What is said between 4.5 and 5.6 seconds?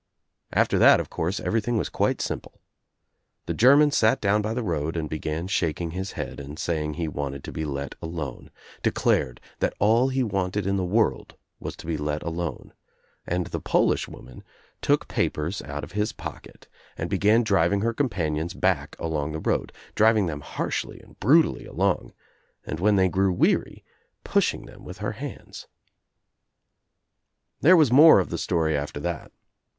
the road and began